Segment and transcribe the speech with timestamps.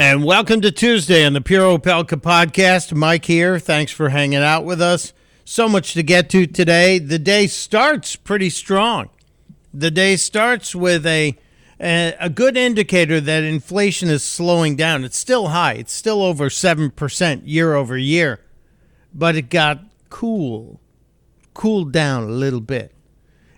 [0.00, 2.94] And welcome to Tuesday on the Pure Opelka podcast.
[2.94, 3.58] Mike here.
[3.58, 5.12] Thanks for hanging out with us.
[5.44, 6.98] So much to get to today.
[6.98, 9.10] The day starts pretty strong.
[9.74, 11.36] The day starts with a
[11.78, 15.04] a, good indicator that inflation is slowing down.
[15.04, 15.74] It's still high.
[15.74, 18.40] It's still over 7% year over year.
[19.12, 20.80] But it got cool.
[21.52, 22.94] Cooled down a little bit.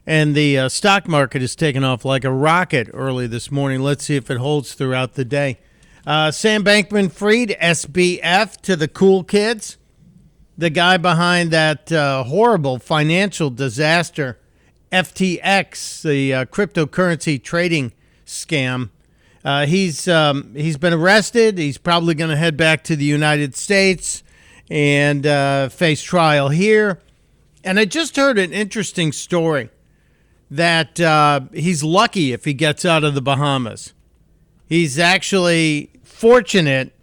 [0.05, 3.81] And the uh, stock market is taking off like a rocket early this morning.
[3.81, 5.61] Let's see if it holds throughout the day.
[6.05, 9.79] Uh, Sam Bankman Fried, SBF to the cool kids.
[10.59, 14.39] The guy behind that uh, horrible financial disaster,
[14.91, 17.93] FTX, the uh, cryptocurrency trading
[18.27, 18.91] scam.
[19.45, 21.59] Uh, he's um, he's been arrested.
[21.59, 24.23] He's probably going to head back to the United States
[24.71, 27.01] and uh, face trial here.
[27.65, 29.71] And I just heard an interesting story
[30.51, 33.95] that uh, he's lucky if he gets out of the Bahamas.
[34.73, 36.95] He's actually fortunate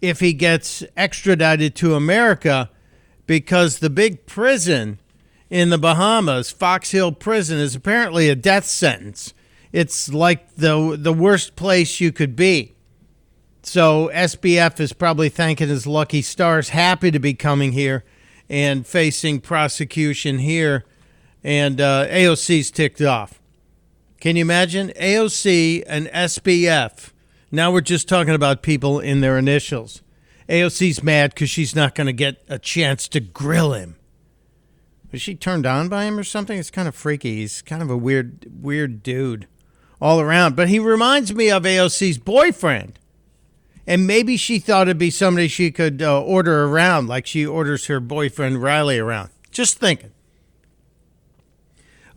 [0.00, 2.70] if he gets extradited to America
[3.26, 4.98] because the big prison
[5.50, 9.34] in the Bahamas, Fox Hill Prison, is apparently a death sentence.
[9.72, 12.76] It's like the the worst place you could be.
[13.62, 18.04] So SBF is probably thanking his lucky stars, happy to be coming here
[18.48, 20.86] and facing prosecution here.
[21.44, 23.38] And uh, AOC's ticked off.
[24.20, 24.92] Can you imagine?
[24.96, 27.12] AOC and SBF.
[27.50, 30.02] Now we're just talking about people in their initials.
[30.48, 33.96] AOC's mad because she's not going to get a chance to grill him.
[35.12, 36.58] Was she turned on by him or something?
[36.58, 37.36] It's kind of freaky.
[37.36, 39.46] He's kind of a weird, weird dude
[40.00, 40.56] all around.
[40.56, 42.98] But he reminds me of AOC's boyfriend.
[43.86, 47.86] And maybe she thought it'd be somebody she could uh, order around, like she orders
[47.86, 49.30] her boyfriend Riley around.
[49.52, 50.10] Just thinking.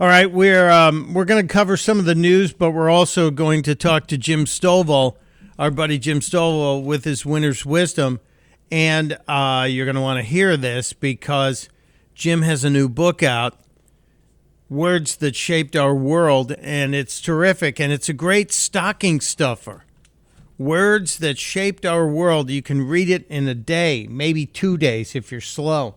[0.01, 3.29] All right, we're um, we're going to cover some of the news, but we're also
[3.29, 5.17] going to talk to Jim Stovall,
[5.57, 8.21] our buddy Jim Stovall, with his winner's wisdom,
[8.71, 11.67] and uh, you're going to want to hear this because
[12.15, 13.59] Jim has a new book out,
[14.69, 19.83] Words That Shaped Our World, and it's terrific, and it's a great stocking stuffer.
[20.57, 22.49] Words That Shaped Our World.
[22.49, 25.95] You can read it in a day, maybe two days if you're slow,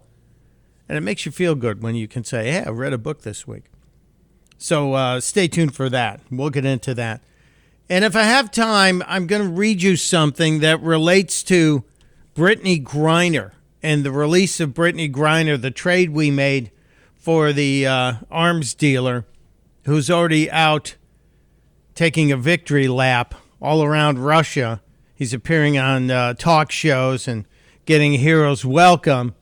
[0.89, 3.23] and it makes you feel good when you can say, "Hey, I read a book
[3.23, 3.72] this week."
[4.63, 6.21] So uh, stay tuned for that.
[6.31, 7.21] We'll get into that.
[7.89, 11.83] And if I have time, I'm going to read you something that relates to
[12.37, 13.51] Brittney Griner
[13.83, 16.71] and the release of Brittney Griner, the trade we made
[17.17, 19.27] for the uh, arms dealer
[19.85, 20.95] who's already out
[21.97, 24.81] taking a victory lap all around Russia.
[25.13, 27.47] He's appearing on uh, talk shows and
[27.85, 29.35] getting a hero's welcome.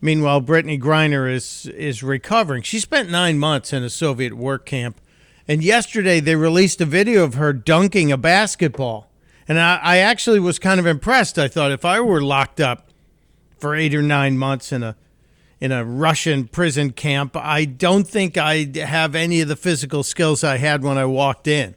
[0.00, 2.62] Meanwhile, Brittney Griner is is recovering.
[2.62, 5.00] She spent nine months in a Soviet work camp,
[5.46, 9.10] and yesterday they released a video of her dunking a basketball.
[9.46, 11.38] And I, I actually was kind of impressed.
[11.38, 12.90] I thought if I were locked up
[13.58, 14.96] for eight or nine months in a
[15.60, 20.42] in a Russian prison camp, I don't think I'd have any of the physical skills
[20.42, 21.74] I had when I walked in.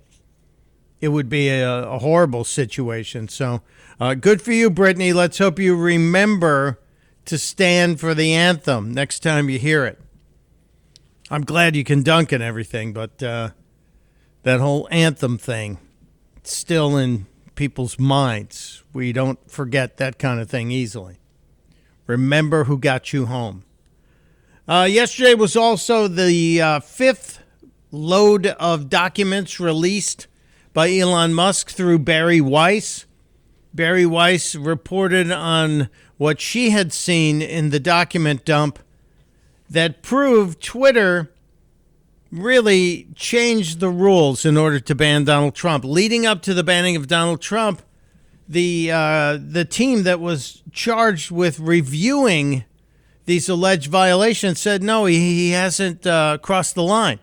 [1.01, 3.27] It would be a, a horrible situation.
[3.27, 3.61] So,
[3.99, 5.13] uh, good for you, Brittney.
[5.13, 6.79] Let's hope you remember
[7.25, 9.99] to stand for the anthem next time you hear it.
[11.29, 13.49] I'm glad you can dunk and everything, but uh,
[14.43, 15.79] that whole anthem thing,
[16.43, 17.25] still in
[17.55, 18.83] people's minds.
[18.93, 21.19] We don't forget that kind of thing easily.
[22.07, 23.63] Remember who got you home.
[24.67, 27.39] Uh, yesterday was also the uh, fifth
[27.91, 30.27] load of documents released
[30.73, 33.05] by Elon Musk through Bari Weiss.
[33.73, 38.79] Bari Weiss reported on what she had seen in the document dump
[39.69, 41.31] that proved Twitter
[42.31, 45.83] really changed the rules in order to ban Donald Trump.
[45.83, 47.81] Leading up to the banning of Donald Trump,
[48.47, 52.65] the uh, the team that was charged with reviewing
[53.25, 57.19] these alleged violations said no, he, he hasn't uh, crossed the line.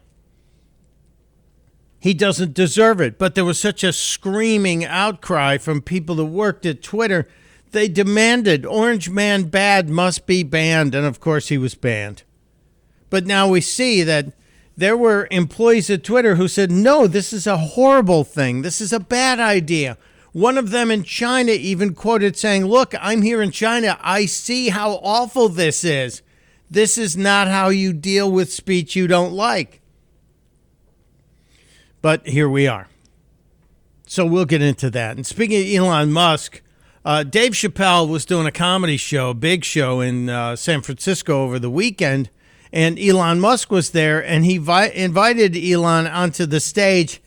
[1.99, 3.19] He doesn't deserve it.
[3.19, 7.29] But there was such a screaming outcry from people that worked at Twitter
[7.73, 12.23] they demanded Orange Man Bad must be banned, and of course he was banned.
[13.09, 14.33] But now we see that
[14.77, 18.63] there were employees at Twitter who said, no, this is a horrible thing.
[18.63, 19.99] This is a bad idea.
[20.33, 23.99] One of them in China even quoted saying, Look, I'm here in China.
[24.01, 26.23] I see how awful this is.
[26.71, 29.81] This is not how you deal with speech you don't like.
[32.01, 32.89] But here we are.
[34.07, 35.17] So we'll get into that.
[35.17, 36.63] And speaking of Elon Musk,
[37.05, 41.59] uh, Dave Chappelle was doing a comedy show, big show in uh, San Francisco over
[41.59, 42.31] the weekend,
[42.73, 47.21] and Elon Musk was there, and he vi- invited Elon onto the stage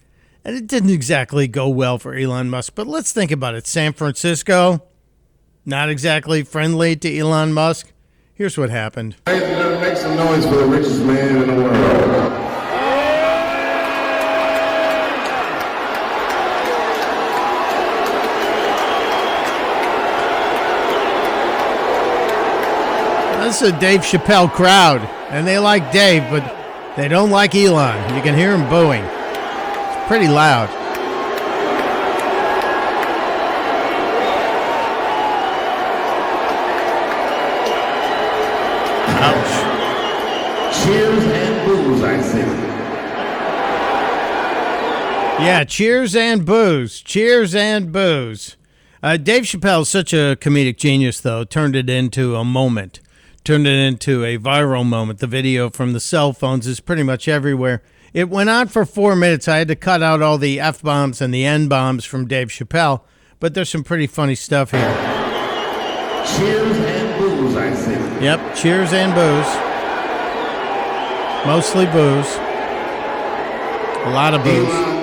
[0.45, 3.65] And it didn't exactly go well for Elon Musk, but let's think about it.
[3.65, 4.83] San Francisco,
[5.65, 7.91] not exactly friendly to Elon Musk.
[8.33, 9.15] Here's what happened.
[9.25, 12.32] Make some noise for the richest man in the world.
[23.53, 26.41] This is a Dave Chappelle crowd, and they like Dave, but
[26.95, 28.15] they don't like Elon.
[28.15, 29.03] You can hear him booing.
[29.03, 30.69] It's pretty loud.
[39.21, 39.53] Ouch.
[40.83, 42.39] Cheers and booze, I say.
[45.45, 47.01] Yeah, cheers and booze.
[47.01, 48.57] Cheers and booze.
[49.03, 52.99] Uh, Dave Chappelle's such a comedic genius, though, turned it into a moment,
[53.43, 55.19] turned it into a viral moment.
[55.19, 57.81] The video from the cell phones is pretty much everywhere.
[58.13, 59.47] It went on for four minutes.
[59.47, 62.49] I had to cut out all the F bombs and the N bombs from Dave
[62.49, 63.01] Chappelle,
[63.39, 64.81] but there's some pretty funny stuff here.
[66.37, 68.23] Cheers and booze, I say.
[68.23, 69.55] Yep, cheers and booze.
[71.45, 72.37] Mostly booze.
[74.05, 74.69] A lot of booze.
[74.69, 74.93] Elon,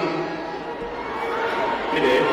[1.92, 2.26] Hey, Dave.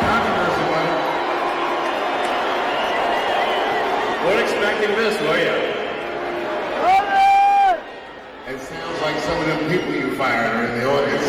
[0.00, 0.88] controversy, man.
[4.24, 5.56] Weren't expecting this, were you?
[8.48, 11.24] It sounds like some of them people you fired are in the audience.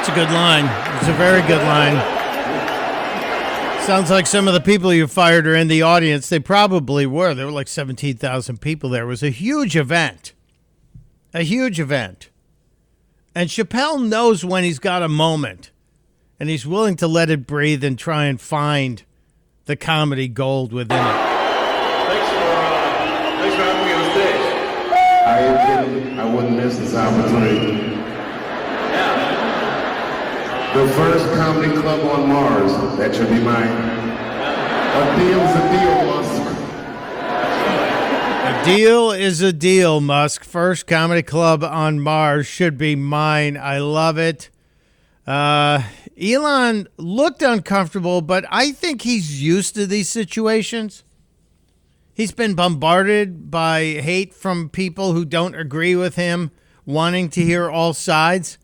[0.00, 0.64] It's a good line.
[0.98, 2.22] It's a very good line.
[3.82, 6.28] Sounds like some of the people you fired are in the audience.
[6.28, 7.34] They probably were.
[7.34, 9.04] There were like 17,000 people there.
[9.04, 10.34] It was a huge event.
[11.34, 12.30] A huge event.
[13.34, 15.70] And Chappelle knows when he's got a moment
[16.38, 19.02] and he's willing to let it breathe and try and find
[19.66, 21.02] the comedy gold within it.
[21.02, 24.10] Thanks for, uh, thanks for having me on
[25.66, 25.71] stage.
[25.82, 27.76] I wouldn't miss this opportunity.
[28.92, 32.72] Yeah, The first comedy club on Mars.
[32.98, 33.66] That should be mine.
[33.66, 36.42] A deal's a deal, Musk.
[38.44, 40.44] A deal is a deal, Musk.
[40.44, 43.56] First comedy club on Mars should be mine.
[43.56, 44.50] I love it.
[45.26, 45.82] Uh,
[46.20, 51.02] Elon looked uncomfortable, but I think he's used to these situations.
[52.22, 56.52] He's been bombarded by hate from people who don't agree with him,
[56.86, 58.58] wanting to hear all sides.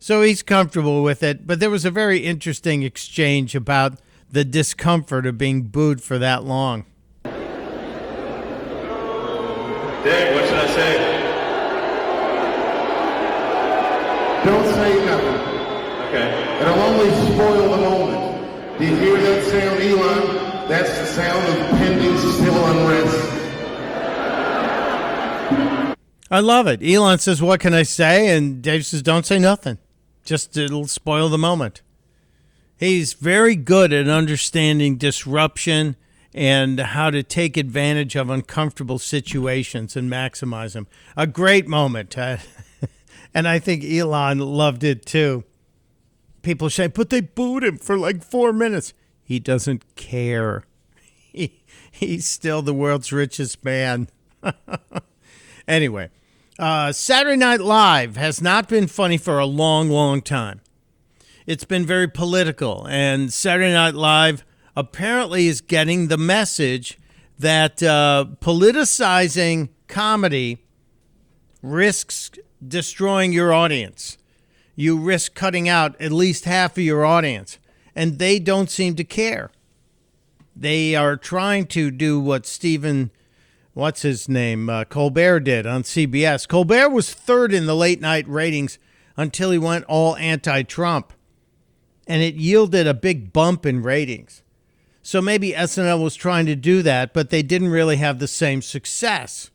[0.00, 1.46] So he's comfortable with it.
[1.46, 6.42] But there was a very interesting exchange about the discomfort of being booed for that
[6.42, 6.84] long.
[7.22, 7.32] Dave,
[10.34, 10.98] what should I say?
[14.46, 15.38] Don't say nothing.
[16.08, 16.58] Okay.
[16.60, 18.78] It'll only spoil the moment.
[18.80, 20.49] Do you hear that sound, Elon?
[20.70, 23.40] That's the sound of pending civil unrest.
[26.30, 26.80] I love it.
[26.80, 28.28] Elon says, What can I say?
[28.28, 29.78] And Dave says, Don't say nothing.
[30.24, 31.82] Just it'll spoil the moment.
[32.76, 35.96] He's very good at understanding disruption
[36.32, 40.86] and how to take advantage of uncomfortable situations and maximize them.
[41.16, 42.16] A great moment.
[42.16, 42.36] Uh,
[43.34, 45.42] and I think Elon loved it too.
[46.42, 48.94] People say, But they booed him for like four minutes.
[49.30, 50.64] He doesn't care.
[51.32, 51.62] He,
[51.92, 54.08] he's still the world's richest man.
[55.68, 56.10] Anyway,
[56.58, 60.60] uh, Saturday Night Live has not been funny for a long, long time.
[61.46, 64.44] It's been very political, and Saturday Night Live
[64.74, 66.98] apparently is getting the message
[67.38, 70.64] that uh, politicizing comedy
[71.62, 72.32] risks
[72.66, 74.18] destroying your audience.
[74.74, 77.60] You risk cutting out at least half of your audience,
[77.94, 79.50] and they don't seem to care.
[80.56, 83.10] They are trying to do what Stephen
[83.72, 84.68] what's his name?
[84.68, 86.46] Uh, Colbert did on CBS.
[86.46, 88.78] Colbert was third in the late night ratings
[89.16, 91.12] until he went all anti Trump.
[92.06, 94.42] And it yielded a big bump in ratings.
[95.02, 98.60] So maybe SNL was trying to do that, but they didn't really have the same
[98.62, 99.50] success.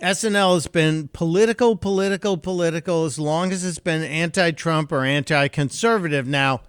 [0.00, 5.48] SNL has been political, political, political as long as it's been anti Trump or anti
[5.48, 6.62] conservative now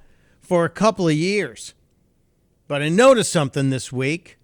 [0.46, 1.74] for a couple of years.
[2.68, 4.38] But I noticed something this week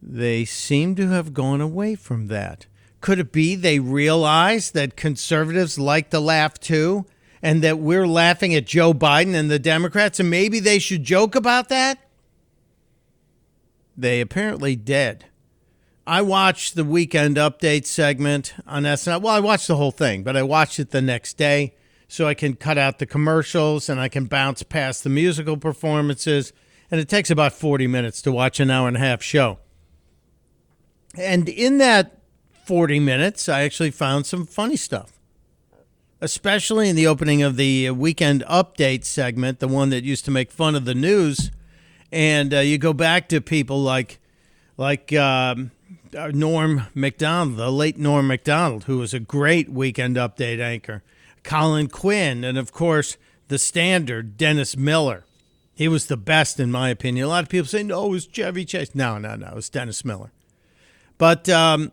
[0.00, 2.66] they seem to have gone away from that.
[3.00, 7.06] Could it be they realize that conservatives like to laugh too,
[7.40, 11.34] and that we're laughing at Joe Biden and the Democrats, and maybe they should joke
[11.34, 11.98] about that?
[13.96, 15.26] They apparently did.
[16.06, 19.22] I watched the weekend update segment on SNL.
[19.22, 21.74] Well, I watched the whole thing, but I watched it the next day
[22.12, 26.52] so I can cut out the commercials and I can bounce past the musical performances.
[26.90, 29.60] And it takes about 40 minutes to watch an hour and a half show.
[31.16, 32.18] And in that
[32.66, 35.18] 40 minutes, I actually found some funny stuff,
[36.20, 40.52] especially in the opening of the weekend update segment, the one that used to make
[40.52, 41.50] fun of the news.
[42.12, 44.20] And uh, you go back to people like,
[44.76, 45.70] like um,
[46.14, 51.02] uh, Norm Macdonald, the late Norm Macdonald, who was a great weekend update anchor,
[51.42, 53.16] Colin Quinn, and of course,
[53.48, 55.24] the standard, Dennis Miller.
[55.74, 57.24] He was the best, in my opinion.
[57.24, 58.94] A lot of people say, no, it was Chevy Chase.
[58.94, 60.30] No, no, no, it was Dennis Miller.
[61.18, 61.92] But um,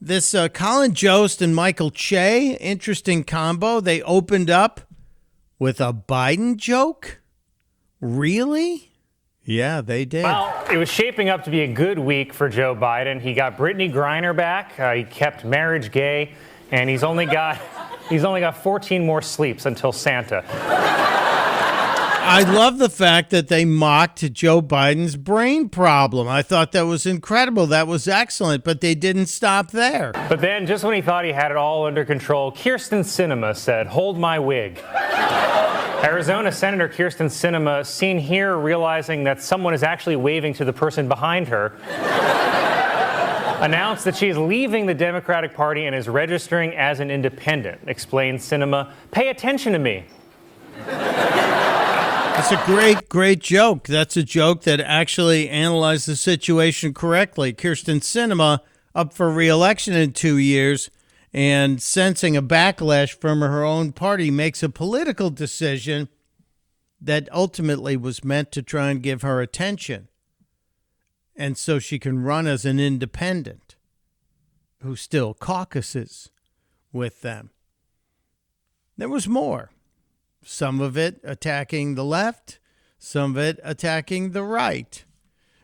[0.00, 3.80] this uh, Colin Jost and Michael Che, interesting combo.
[3.80, 4.80] They opened up
[5.58, 7.20] with a Biden joke.
[8.00, 8.90] Really?
[9.44, 10.24] Yeah, they did.
[10.24, 13.20] Well, it was shaping up to be a good week for Joe Biden.
[13.20, 14.78] He got Brittney Griner back.
[14.78, 16.34] Uh, he kept marriage gay,
[16.70, 17.58] and he's only got
[18.12, 20.44] he's only got 14 more sleeps until Santa.
[22.24, 26.28] I love the fact that they mocked Joe Biden's brain problem.
[26.28, 27.66] I thought that was incredible.
[27.66, 30.12] That was excellent, but they didn't stop there.
[30.28, 33.88] But then, just when he thought he had it all under control, Kyrsten Sinema said,
[33.88, 34.78] Hold my wig.
[36.04, 41.08] Arizona Senator Kyrsten Sinema seen here realizing that someone is actually waving to the person
[41.08, 41.72] behind her,
[43.62, 47.80] announced that she is leaving the Democratic Party and is registering as an independent.
[47.86, 48.92] Explained Sinema.
[49.12, 50.04] Pay attention to me.
[50.86, 53.86] That's a great, great joke.
[53.86, 57.52] That's a joke that actually analyzed the situation correctly.
[57.52, 58.60] Kyrsten Sinema
[58.94, 60.90] up for reelection in two years
[61.32, 66.08] and sensing a backlash from her own party makes a political decision
[67.00, 70.08] that ultimately was meant to try and give her attention.
[71.34, 73.76] And so she can run as an independent
[74.82, 76.30] who still caucuses
[76.92, 77.50] with them.
[78.96, 79.70] There was more
[80.44, 82.58] some of it attacking the left,
[82.98, 85.04] some of it attacking the right.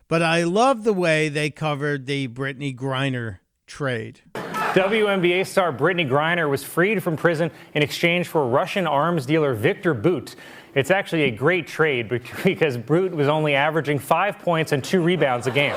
[0.07, 4.21] But I love the way they covered the Brittney Griner trade.
[4.35, 9.95] WNBA star Brittney Griner was freed from prison in exchange for Russian arms dealer Viktor
[9.95, 10.35] Bout.
[10.79, 12.09] It's actually a great trade
[12.45, 15.75] because Bout was only averaging five points and two rebounds a game.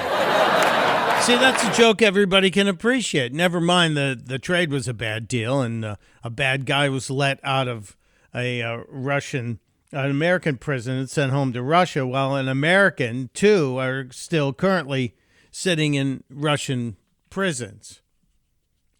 [1.24, 3.34] See, that's a joke everybody can appreciate.
[3.34, 7.10] Never mind the the trade was a bad deal and uh, a bad guy was
[7.10, 7.98] let out of
[8.34, 9.60] a uh, Russian,
[9.92, 15.16] an American prison and sent home to Russia, while an American, too, are still currently
[15.52, 16.96] sitting in Russian
[17.32, 18.02] prisons.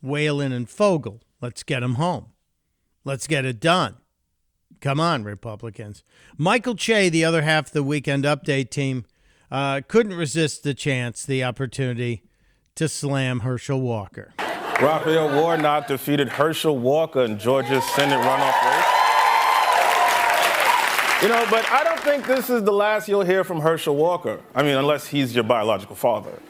[0.02, 2.34] Whelan and Fogel, let's get them home.
[3.06, 4.01] Let's get it done.
[4.82, 6.04] Come on, Republicans.
[6.38, 9.06] Michael Che, the other half of the weekend update team,
[9.52, 12.24] uh, couldn't resist the chance, the opportunity
[12.76, 14.34] to slam Herschel Walker.
[14.82, 18.98] Raphael Warnock defeated Herschel Walker in Georgia's Senate runoff race.
[21.22, 24.42] You know, but I don't think this is the last you'll hear from Herschel Walker.
[24.56, 26.42] I mean, unless he's your biological father.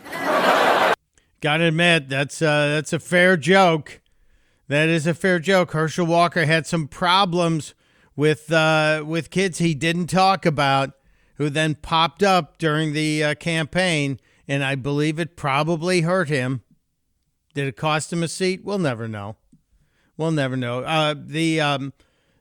[1.41, 3.99] Gotta admit, that's uh, that's a fair joke.
[4.69, 5.71] That is a fair joke.
[5.71, 7.73] Herschel Walker had some problems
[8.15, 10.91] with uh, with kids he didn't talk about,
[11.35, 16.63] who then popped up during the uh, campaign, and I believe it probably hurt him.
[17.53, 18.63] Did it cost him a seat?
[18.63, 19.35] We'll never know.
[20.17, 20.79] We'll never know.
[20.83, 21.93] Uh, the um,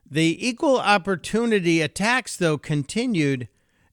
[0.08, 3.48] the equal opportunity attacks, though, continued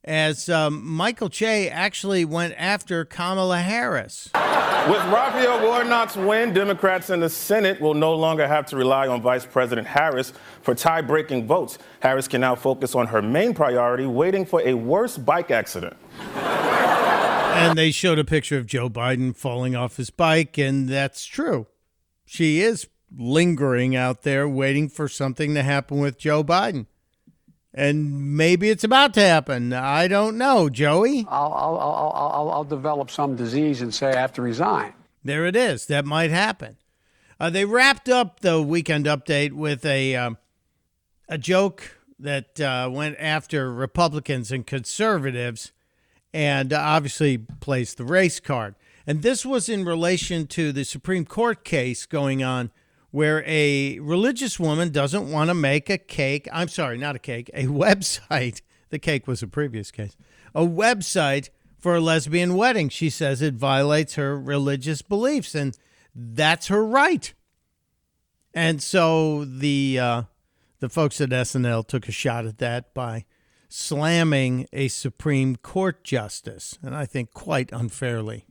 [0.07, 4.29] as um, Michael Che actually went after Kamala Harris.
[4.33, 9.21] With Raphael Warnock's win, Democrats in the Senate will no longer have to rely on
[9.21, 11.77] Vice President Harris for tie breaking votes.
[11.99, 15.97] Harris can now focus on her main priority, waiting for a worse bike accident.
[16.33, 21.67] and they showed a picture of Joe Biden falling off his bike, and that's true.
[22.25, 26.85] She is lingering out there waiting for something to happen with Joe Biden.
[27.77, 29.71] And maybe it's about to happen.
[29.71, 31.27] I don't know, Joey.
[31.29, 34.93] I'll, I'll, I'll, I'll, I'll develop some disease and say I have to resign.
[35.23, 35.85] There it is.
[35.85, 36.77] That might happen.
[37.39, 40.39] Uh, they wrapped up the weekend update with a um,
[41.29, 45.71] a joke that uh, went after Republicans and conservatives,
[46.33, 48.73] and obviously plays the race card.
[49.05, 52.71] And this was in relation to the Supreme Court case going on
[53.11, 56.47] where a religious woman doesn't want to make a cake.
[56.51, 58.61] I'm sorry, not a cake, a website.
[58.89, 60.15] The cake was a previous case.
[60.55, 62.89] A website for a lesbian wedding.
[62.89, 65.77] She says it violates her religious beliefs, and
[66.15, 67.33] that's her right.
[68.53, 70.21] And so the uh,
[70.79, 73.25] the folks at SNL took a shot at that by
[73.69, 78.45] slamming a Supreme Court justice, and I think quite unfairly.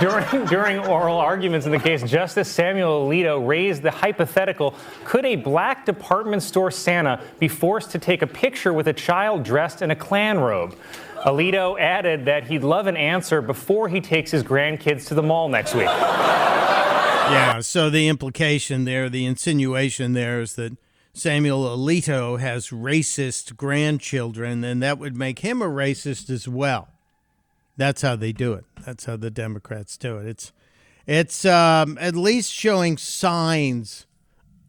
[0.00, 4.74] During, during oral arguments in the case, Justice Samuel Alito raised the hypothetical
[5.04, 9.42] could a black department store Santa be forced to take a picture with a child
[9.42, 10.74] dressed in a Klan robe?
[11.24, 15.48] Alito added that he'd love an answer before he takes his grandkids to the mall
[15.48, 15.84] next week.
[15.84, 20.76] Yeah, so the implication there, the insinuation there is that
[21.14, 26.88] Samuel Alito has racist grandchildren, and that would make him a racist as well.
[27.76, 28.64] That's how they do it.
[28.84, 30.26] That's how the Democrats do it.
[30.26, 30.52] It's
[31.06, 34.06] it's um, at least showing signs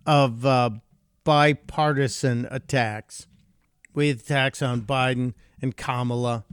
[0.06, 0.72] of uh,
[1.24, 3.28] bipartisan attacks.
[3.94, 6.44] with attacks on Biden and Kamala,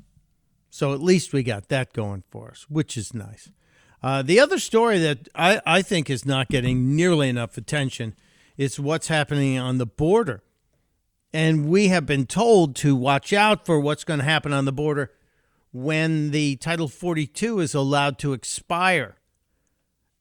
[0.71, 3.51] so at least we got that going for us, which is nice.
[4.03, 8.15] Uh, the other story that I, I think is not getting nearly enough attention
[8.61, 10.43] is what's happening on the border.
[11.33, 14.73] And we have been told to watch out for what's going to happen on the
[14.73, 15.11] border
[15.73, 19.17] when the Title 42 is allowed to expire.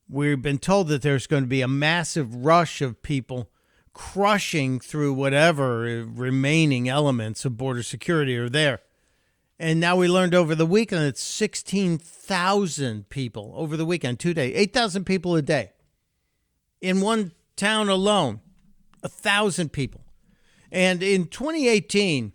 [0.07, 3.49] We've been told that there's going to be a massive rush of people
[3.91, 8.79] crushing through whatever remaining elements of border security are there.
[9.59, 14.53] And now we learned over the weekend it's 16,000 people over the weekend, two days,
[14.55, 15.73] 8,000 people a day.
[16.79, 18.39] In one town alone,
[19.03, 20.01] a thousand people.
[20.71, 22.31] And in 2018,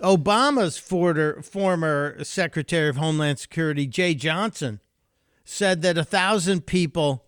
[0.00, 4.80] Obama's former, former Secretary of Homeland Security, Jeh Johnson,
[5.44, 7.26] said that a thousand people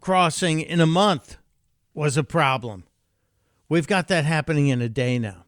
[0.00, 1.38] crossing in a month
[1.94, 2.84] was a problem.
[3.68, 5.44] We've got that happening in a day now.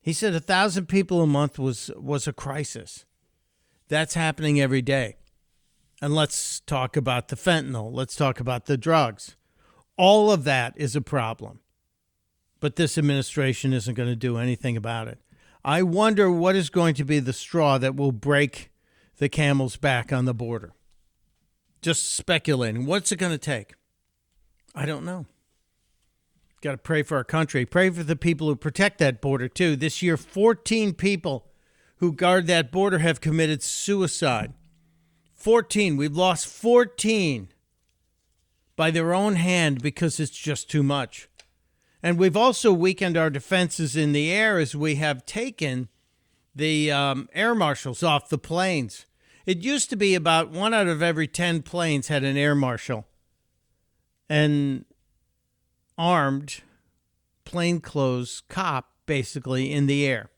[0.00, 3.04] He said a thousand people a month was was a crisis.
[3.88, 5.16] That's happening every day.
[6.00, 7.90] And let's talk about the fentanyl.
[7.92, 9.36] Let's talk about the drugs.
[9.96, 11.60] All of that is a problem.
[12.60, 15.18] But this administration isn't going to do anything about it.
[15.64, 18.70] I wonder what is going to be the straw that will break
[19.18, 20.72] the camel's back on the border.
[21.80, 22.86] Just speculating.
[22.86, 23.74] What's it going to take?
[24.74, 25.26] I don't know.
[26.60, 27.66] Got to pray for our country.
[27.66, 29.76] Pray for the people who protect that border, too.
[29.76, 31.46] This year, 14 people
[31.98, 34.54] who guard that border have committed suicide.
[35.34, 35.96] 14.
[35.96, 37.48] We've lost 14
[38.76, 41.28] by their own hand because it's just too much.
[42.02, 45.88] And we've also weakened our defenses in the air as we have taken
[46.54, 49.06] the um, air marshals off the planes.
[49.46, 53.06] It used to be about one out of every 10 planes had an air marshal.
[54.28, 54.84] And
[55.96, 56.62] armed
[57.44, 60.30] plainclothes cop basically in the air,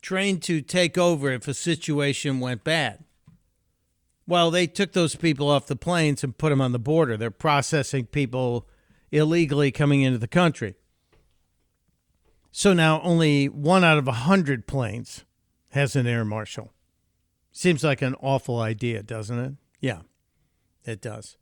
[0.00, 3.04] trained to take over if a situation went bad.
[4.28, 7.16] Well, they took those people off the planes and put them on the border.
[7.16, 8.68] They're processing people
[9.10, 10.74] illegally coming into the country.
[12.52, 15.24] So now only one out of a hundred planes
[15.70, 16.74] has an air marshal.
[17.52, 19.54] Seems like an awful idea, doesn't it?
[19.80, 20.00] Yeah,
[20.84, 21.38] it does.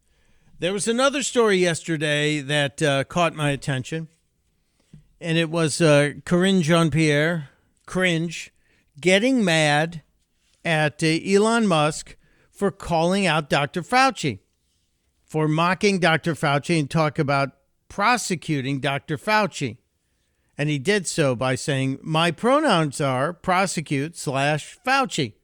[0.60, 4.06] There was another story yesterday that uh, caught my attention,
[5.20, 7.48] and it was uh, Karine Jean Pierre,
[7.84, 8.52] cringe,
[9.00, 10.02] getting mad
[10.64, 12.15] at uh, Elon Musk
[12.56, 13.82] for calling out Dr.
[13.82, 14.40] Fauci,
[15.24, 16.34] for mocking Dr.
[16.34, 17.50] Fauci and talk about
[17.88, 19.18] prosecuting Dr.
[19.18, 19.76] Fauci.
[20.58, 25.34] And he did so by saying, My pronouns are prosecute slash Fauci.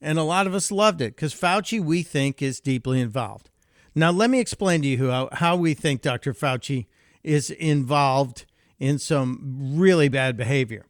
[0.00, 3.50] And a lot of us loved it because Fauci, we think, is deeply involved.
[3.94, 6.32] Now, let me explain to you how, how we think Dr.
[6.32, 6.86] Fauci
[7.22, 8.46] is involved
[8.78, 10.86] in some really bad behavior.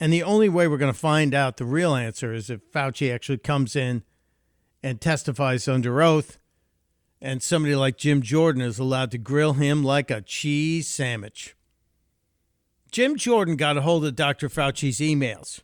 [0.00, 3.12] And the only way we're going to find out the real answer is if Fauci
[3.12, 4.02] actually comes in
[4.82, 6.38] and testifies under oath,
[7.20, 11.56] and somebody like Jim Jordan is allowed to grill him like a cheese sandwich.
[12.90, 14.48] Jim Jordan got a hold of Dr.
[14.48, 15.60] Fauci's emails.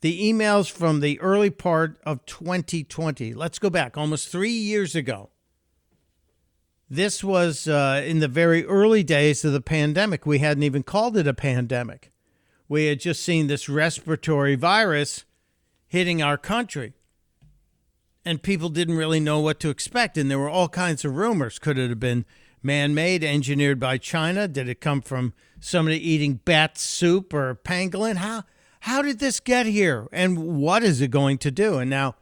[0.00, 3.34] The emails from the early part of 2020.
[3.34, 5.30] Let's go back almost three years ago.
[6.90, 10.26] This was uh, in the very early days of the pandemic.
[10.26, 12.12] We hadn't even called it a pandemic.
[12.68, 15.24] We had just seen this respiratory virus
[15.86, 16.94] hitting our country.
[18.24, 20.16] And people didn't really know what to expect.
[20.16, 21.58] And there were all kinds of rumors.
[21.58, 22.24] Could it have been
[22.62, 24.46] man made, engineered by China?
[24.46, 28.16] Did it come from somebody eating bat soup or pangolin?
[28.16, 28.44] How,
[28.80, 30.08] how did this get here?
[30.12, 31.78] And what is it going to do?
[31.78, 32.14] And now,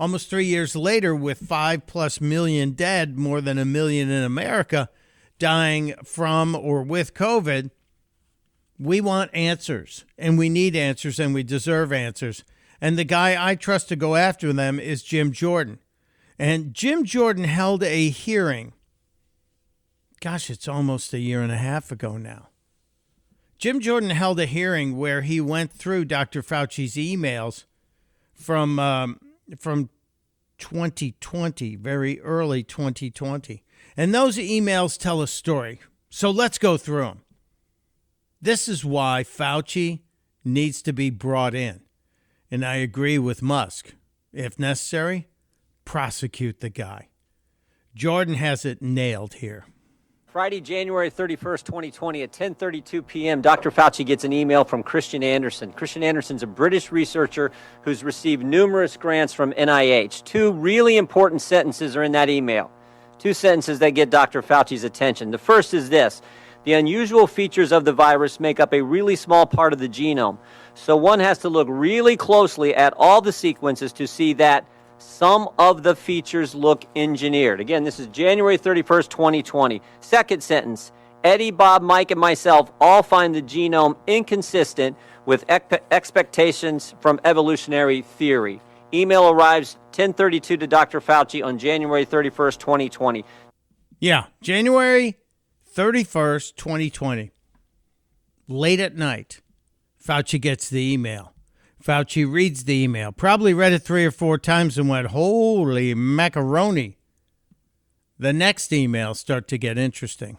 [0.00, 4.88] almost three years later, with five plus million dead, more than a million in America
[5.38, 7.70] dying from or with COVID,
[8.78, 12.44] we want answers and we need answers and we deserve answers.
[12.82, 15.78] And the guy I trust to go after them is Jim Jordan.
[16.36, 18.72] And Jim Jordan held a hearing.
[20.20, 22.48] Gosh, it's almost a year and a half ago now.
[23.56, 26.42] Jim Jordan held a hearing where he went through Dr.
[26.42, 27.66] Fauci's emails
[28.34, 29.20] from um,
[29.60, 29.88] from
[30.58, 33.62] 2020, very early 2020.
[33.96, 35.78] And those emails tell a story.
[36.10, 37.20] So let's go through them.
[38.40, 40.00] This is why Fauci
[40.44, 41.82] needs to be brought in.
[42.52, 43.94] And I agree with Musk.
[44.30, 45.26] If necessary,
[45.86, 47.08] prosecute the guy.
[47.94, 49.64] Jordan has it nailed here.
[50.26, 53.70] Friday, January 31st, 2020 at 10:32 p.m., Dr.
[53.70, 55.72] Fauci gets an email from Kristian Andersen.
[55.72, 57.52] Kristian Andersen's a British researcher
[57.84, 60.22] who's received numerous grants from NIH.
[60.24, 62.70] Two really important sentences are in that email.
[63.18, 64.42] Two sentences that get Dr.
[64.42, 65.30] Fauci's attention.
[65.30, 66.20] The first is this:
[66.64, 70.36] the unusual features of the virus make up a really small part of the genome.
[70.74, 74.66] So one has to look really closely at all the sequences to see that
[74.98, 77.60] some of the features look engineered.
[77.60, 79.82] Again, this is January 31st, 2020.
[80.00, 80.92] Second sentence
[81.24, 88.60] Eddie, Bob, Mike, and myself all find the genome inconsistent with expectations from evolutionary theory.
[88.92, 91.00] Email arrives 1032 to Dr.
[91.00, 93.24] Fauci on January 31st, 2020.
[94.00, 95.16] Yeah, January
[95.74, 97.30] 31st, 2020.
[98.48, 99.40] Late at night,
[100.02, 101.32] Fauci gets the email.
[101.82, 106.98] Fauci reads the email, probably read it three or four times and went, Holy macaroni.
[108.18, 110.38] The next emails start to get interesting.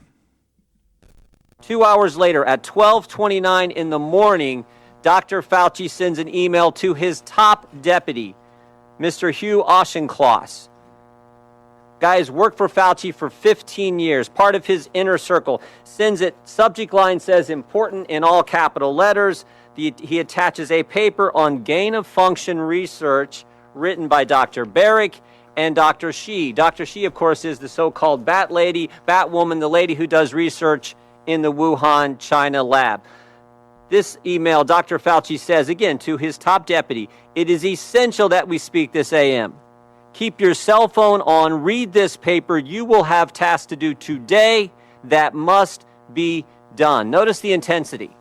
[1.62, 4.66] Two hours later, at 1229 in the morning,
[5.02, 5.42] Dr.
[5.42, 8.36] Fauci sends an email to his top deputy,
[9.00, 9.32] Mr.
[9.32, 10.70] Hugh Auchincloss.
[12.04, 15.62] Guys worked for Fauci for 15 years, part of his inner circle.
[15.86, 21.32] Sends it, subject line says important in all capital letters the, he attaches a paper
[21.34, 24.66] on gain of function research written by Dr.
[24.66, 25.22] Baric
[25.56, 26.12] and Dr.
[26.12, 26.52] Shi.
[26.52, 26.86] Dr.
[26.86, 30.34] Shi, of course, is the so called Bat Lady, Bat Woman, the lady who does
[30.34, 33.02] research in the Wuhan, China lab.
[33.88, 35.00] This email, Dr.
[35.00, 39.54] Fauci says again to his top deputy, it is essential that we speak this AM.
[40.14, 42.58] Keep your cell phone on, read this paper.
[42.58, 44.72] You will have tasks to do today
[45.06, 46.46] that must be
[46.76, 47.10] done.
[47.10, 48.16] Notice the intensity.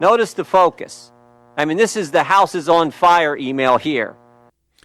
[0.00, 1.12] Notice the focus.
[1.56, 4.16] I mean, this is the house is on fire email here.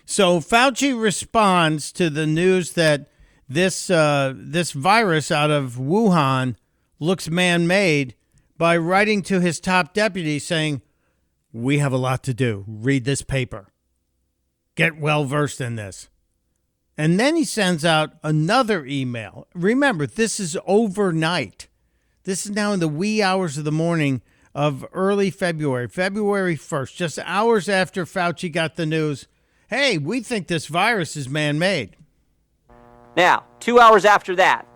[0.06, 3.10] So Fauci responds to the news that
[3.48, 6.56] this uh, this virus out of Wuhan
[7.00, 8.16] looks man-made
[8.58, 10.82] by writing to his top deputy saying,
[11.52, 12.66] "We have a lot to do.
[12.68, 13.68] Read this paper.
[14.76, 16.10] Get well versed in this."
[16.98, 19.48] And then he sends out another email.
[19.54, 21.68] Remember, this is overnight.
[22.24, 24.22] This is now in the wee hours of the morning
[24.54, 29.28] of early February, February 1st, just hours after Fauci got the news
[29.72, 31.96] hey, we think this virus is man made.
[33.16, 34.68] Now, two hours after that,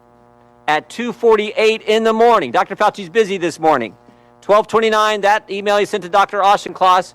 [0.67, 2.75] at 2.48 in the morning, Dr.
[2.75, 3.91] Fauci's busy this morning.
[4.45, 6.41] 1229, that email he sent to Dr.
[6.41, 7.13] Austin Auchincloss,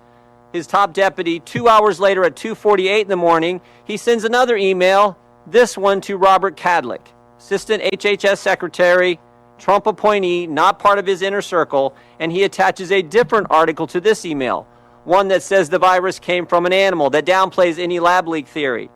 [0.53, 1.41] his top deputy.
[1.41, 6.17] Two hours later at 2.48 in the morning, he sends another email, this one to
[6.17, 7.07] Robert Kadlec,
[7.39, 9.19] Assistant HHS Secretary,
[9.59, 14.01] Trump appointee, not part of his inner circle, and he attaches a different article to
[14.01, 14.67] this email,
[15.05, 18.91] one that says the virus came from an animal, that downplays any lab leak theory.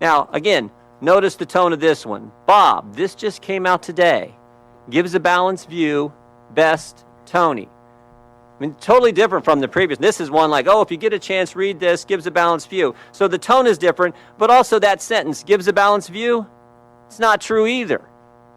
[0.00, 2.32] Now, again, notice the tone of this one.
[2.46, 4.34] Bob, this just came out today.
[4.88, 6.12] Gives a balanced view,
[6.54, 7.68] best Tony.
[8.58, 9.98] I mean, totally different from the previous.
[9.98, 12.68] This is one like, oh, if you get a chance, read this, gives a balanced
[12.68, 12.94] view.
[13.12, 16.44] So the tone is different, but also that sentence, gives a balanced view,
[17.06, 18.02] it's not true either.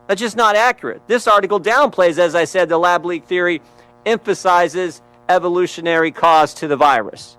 [0.08, 1.04] That's just not accurate.
[1.08, 3.62] This article downplays, as I said, the lab leak theory,
[4.06, 7.38] emphasizes evolutionary cause to the virus.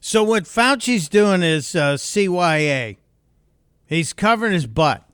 [0.00, 2.96] So what Fauci's doing is uh, CYA.
[3.86, 5.04] He's covering his butt.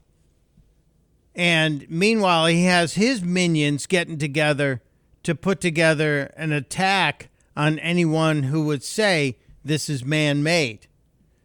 [1.35, 4.83] And meanwhile, he has his minions getting together
[5.29, 10.87] to put together an attack on anyone who would say this is man made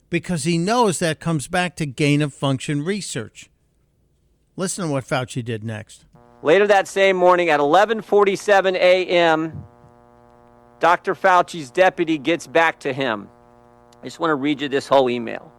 [0.10, 3.50] because he knows that comes back to gain of function research.
[4.56, 6.06] Listen to what Fauci did next.
[6.44, 9.66] Later that same morning at 11:47 a.m.,
[10.80, 11.14] Dr.
[11.14, 13.28] Fauci's deputy gets back to him.
[14.02, 15.52] I just want to read you this whole email.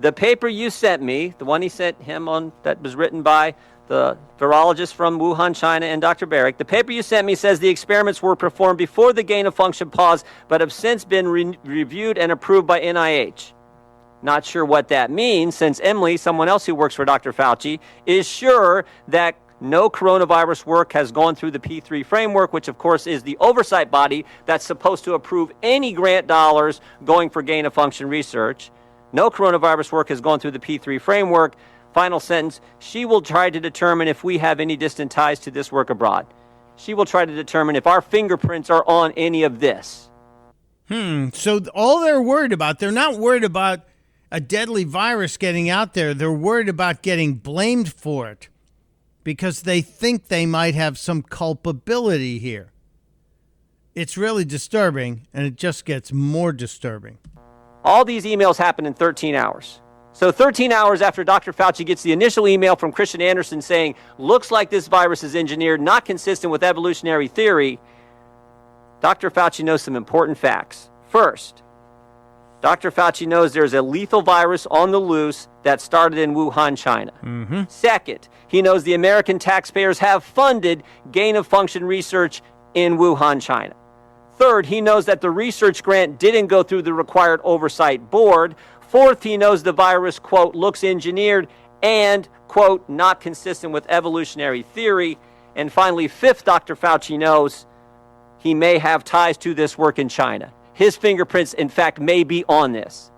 [0.00, 3.54] The paper you sent me, the one he sent him on that was written by
[3.88, 6.26] the virologist from Wuhan, China, and Dr.
[6.26, 9.54] Baric, the paper you sent me says the experiments were performed before the gain of
[9.54, 13.52] function pause, but have since been re- reviewed and approved by NIH.
[14.22, 17.32] Not sure what that means, since Emily, someone else who works for Dr.
[17.32, 22.78] Fauci, is sure that no coronavirus work has gone through the P3 framework, which of
[22.78, 27.64] course is the oversight body that's supposed to approve any grant dollars going for gain
[27.66, 28.70] of function research.
[29.12, 31.54] No coronavirus work has gone through the P3 framework.
[31.92, 35.70] Final sentence She will try to determine if we have any distant ties to this
[35.70, 36.26] work abroad.
[36.76, 40.10] She will try to determine if our fingerprints are on any of this.
[40.88, 41.28] Hmm.
[41.32, 43.80] So all they're worried about, they're not worried about
[44.30, 48.48] a deadly virus getting out there, they're worried about getting blamed for it
[49.22, 52.72] because they think they might have some culpability here.
[53.94, 57.18] It's really disturbing, and it just gets more disturbing.
[57.84, 59.81] All these emails happen in 13 hours.
[60.14, 61.52] So, 13 hours after Dr.
[61.52, 65.80] Fauci gets the initial email from Kristian Andersen saying, looks like this virus is engineered,
[65.80, 67.80] not consistent with evolutionary theory,
[69.00, 69.30] Dr.
[69.30, 70.90] Fauci knows some important facts.
[71.08, 71.62] First,
[72.60, 72.92] Dr.
[72.92, 77.12] Fauci knows there's a lethal virus on the loose that started in Wuhan, China.
[77.24, 77.62] Mm-hmm.
[77.66, 82.40] Second, he knows the American taxpayers have funded gain of function research
[82.74, 83.74] in Wuhan, China.
[84.38, 88.54] Third, he knows that the research grant didn't go through the required oversight board.
[88.92, 91.48] Fourth, he knows the virus, quote, looks engineered
[91.82, 95.16] and, quote, not consistent with evolutionary theory.
[95.56, 96.76] And finally, fifth, Dr.
[96.76, 97.64] Fauci knows
[98.36, 100.52] he may have ties to this work in China.
[100.74, 103.10] His fingerprints, in fact, may be on this.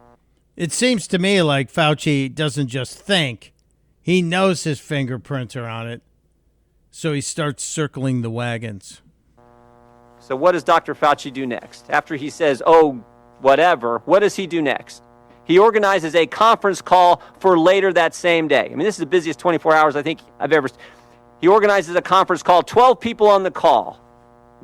[0.55, 3.53] It seems to me like Fauci doesn't just think,
[4.01, 6.03] he knows his fingerprints are on it.
[6.93, 9.03] So he starts circling the wagons.
[10.21, 10.95] So, what does Dr.
[10.95, 11.91] Fauci do next?
[11.91, 13.05] After he says, oh,
[13.41, 15.03] whatever, what does he do next?
[15.45, 18.67] He organizes a conference call for later that same day.
[18.67, 20.69] I mean, this is the busiest 24 hours I think I've ever.
[21.41, 24.01] He organizes a conference call, 12 people on the call.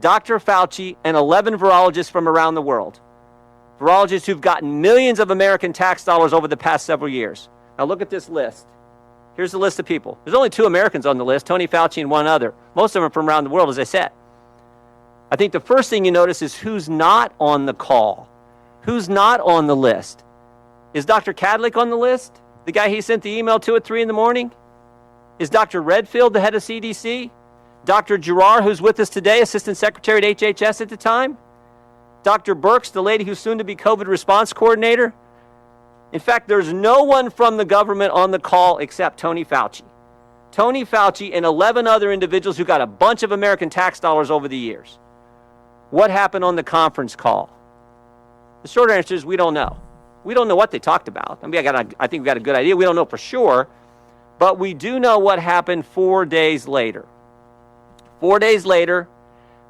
[0.01, 0.38] Dr.
[0.38, 3.01] Fauci and 11 virologists from around the world.
[3.79, 7.49] Virologists who've gotten millions of American tax dollars over the past several years.
[7.79, 8.66] Now, look at this list.
[9.37, 10.19] Here's the list of people.
[10.25, 12.55] There's only two Americans on the list Tony Fauci and one other.
[12.75, 14.11] Most of them are from around the world, as I said.
[15.31, 18.29] I think the first thing you notice is who's not on the call,
[18.83, 20.25] who's not on the list.
[20.92, 21.33] Is Dr.
[21.33, 22.40] Kadlec on the list?
[22.66, 24.53] The guy he sent the email to at 3 in the morning?
[25.38, 25.81] Is Dr.
[25.81, 27.31] Redfield the head of CDC?
[27.85, 28.18] Dr.
[28.18, 31.38] Giroir, who's with us today, Assistant Secretary at HHS at the time?
[32.22, 32.55] Dr.
[32.55, 35.14] Birx, the lady who's soon to be COVID response coordinator?
[36.12, 39.85] In fact, there's no one from the government on the call except Tony Fauci.
[40.50, 44.48] Tony Fauci and 11 other individuals who got a bunch of American tax dollars over
[44.48, 44.98] the years.
[45.90, 47.48] What happened on the conference call?
[48.62, 49.81] The short answer is we don't know.
[50.24, 51.38] We don't know what they talked about.
[51.42, 52.76] I mean, I, got a, I think we got a good idea.
[52.76, 53.68] We don't know for sure,
[54.38, 57.06] but we do know what happened four days later.
[58.20, 59.09] Four days later,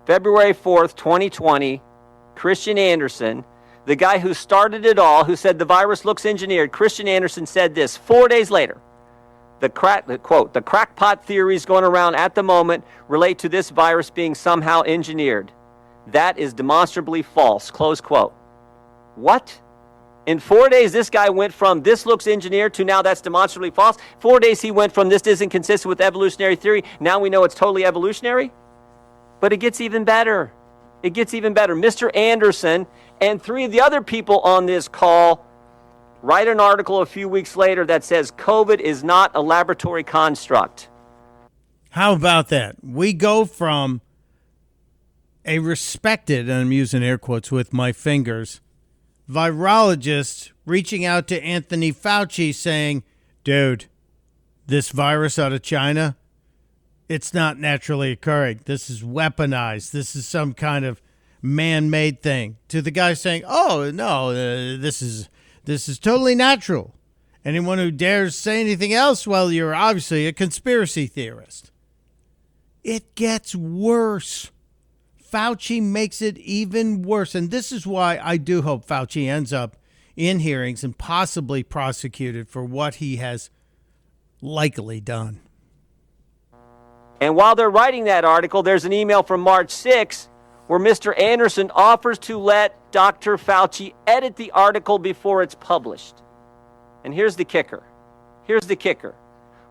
[0.06, 1.80] February 4th, 2020,
[2.34, 3.44] Kristian Andersen,
[3.86, 7.74] the guy who started it all, who said the virus looks engineered, Kristian Andersen said
[7.74, 8.80] this four days later.
[9.60, 14.08] The crack, quote, the crackpot theories going around at the moment relate to this virus
[14.10, 15.52] being somehow engineered.
[16.06, 17.70] That is demonstrably false.
[17.70, 18.32] Close quote.
[19.16, 19.60] What?
[20.26, 23.96] In four days, this guy went from this looks engineered to now that's demonstrably false.
[24.18, 26.84] Four days, he went from this isn't consistent with evolutionary theory.
[27.00, 28.52] Now we know it's totally evolutionary.
[29.40, 30.52] But it gets even better.
[31.02, 31.74] It gets even better.
[31.74, 32.14] Mr.
[32.14, 32.86] Andersen
[33.20, 35.46] and three of the other people on this call
[36.22, 40.88] write an article a few weeks later that says COVID is not a laboratory construct.
[41.90, 42.76] How about that?
[42.84, 44.02] We go from
[45.44, 48.60] a respected, and I'm using air quotes with my fingers,
[49.30, 53.04] virologist reaching out to Anthony Fauci saying,
[53.44, 53.86] dude,
[54.66, 56.16] this virus out of China,
[57.08, 58.60] it's not naturally occurring.
[58.66, 59.90] This is weaponized.
[59.90, 61.02] This is some kind of
[61.42, 62.56] man-made thing.
[62.68, 65.28] To the guy saying, "Oh no, uh, this is
[65.64, 66.94] this is totally natural."
[67.44, 71.70] Anyone who dares say anything else, well, you're obviously a conspiracy theorist.
[72.84, 74.50] It gets worse.
[75.30, 77.34] Fauci makes it even worse.
[77.34, 79.76] And this is why I do hope Fauci ends up
[80.16, 83.50] in hearings and possibly prosecuted for what he has
[84.40, 85.40] likely done.
[87.20, 90.28] And while they're writing that article, there's an email from March 6
[90.66, 91.18] where Mr.
[91.20, 93.36] Andersen offers to let Dr.
[93.36, 96.22] Fauci edit the article before it's published.
[97.04, 97.82] And here's the kicker.
[98.44, 99.14] Here's the kicker.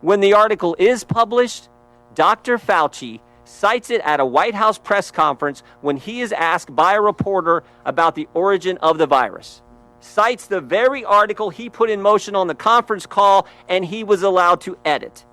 [0.00, 1.68] When the article is published,
[2.14, 2.58] Dr.
[2.58, 7.00] Fauci cites it at a White House press conference when he is asked by a
[7.00, 9.60] reporter about the origin of the virus.
[10.00, 14.22] Cites the very article he put in motion on the conference call and he was
[14.22, 15.26] allowed to edit.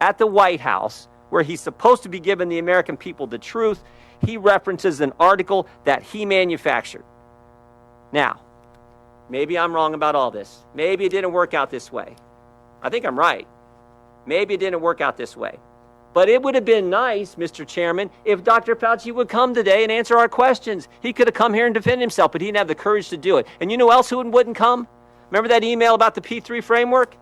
[0.00, 3.84] At the White House, where he's supposed to be giving the American people the truth,
[4.24, 7.04] he references an article that he manufactured.
[8.10, 8.40] Now,
[9.28, 10.64] maybe I'm wrong about all this.
[10.74, 12.16] Maybe it didn't work out this way.
[12.82, 13.46] I think I'm right.
[14.26, 15.58] Maybe it didn't work out this way.
[16.12, 17.66] But it would have been nice, Mr.
[17.66, 18.74] Chairman, if Dr.
[18.74, 20.88] Fauci would come today and answer our questions.
[21.00, 23.16] He could have come here and defend himself, but he didn't have the courage to
[23.16, 23.46] do it.
[23.60, 24.88] And you know else who wouldn't come?
[25.30, 27.16] Remember that email about the P3 framework?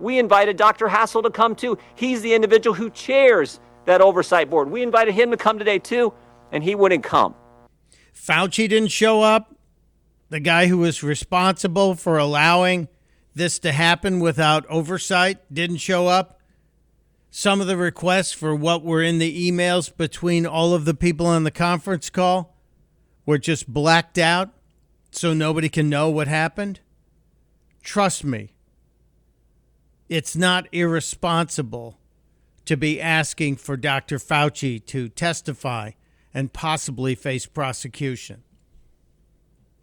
[0.00, 0.88] We invited Dr.
[0.88, 1.78] Hassel to come too.
[1.94, 4.70] He's the individual who chairs that oversight board.
[4.70, 6.12] We invited him to come today too,
[6.50, 7.34] and he wouldn't come.
[8.14, 9.54] Fauci didn't show up.
[10.30, 12.88] The guy who was responsible for allowing
[13.34, 16.40] this to happen without oversight, didn't show up.
[17.34, 21.24] Some of the requests for what were in the emails between all of the people
[21.24, 22.54] on the conference call
[23.24, 24.50] were just blacked out
[25.12, 26.80] so nobody can know what happened.
[27.82, 28.52] Trust me,
[30.10, 31.98] it's not irresponsible
[32.66, 34.18] to be asking for Dr.
[34.18, 35.92] Fauci to testify
[36.34, 38.42] and possibly face prosecution.